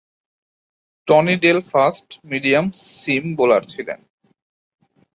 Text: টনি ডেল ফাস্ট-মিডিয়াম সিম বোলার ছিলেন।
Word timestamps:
টনি 1.07 1.35
ডেল 1.35 1.59
ফাস্ট-মিডিয়াম 1.71 2.65
সিম 2.93 3.25
বোলার 3.37 3.63
ছিলেন। 3.63 3.99